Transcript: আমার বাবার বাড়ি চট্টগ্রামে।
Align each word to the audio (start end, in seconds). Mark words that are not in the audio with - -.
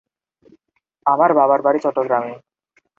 আমার 1.05 1.31
বাবার 1.39 1.59
বাড়ি 1.61 1.79
চট্টগ্রামে। 1.85 2.33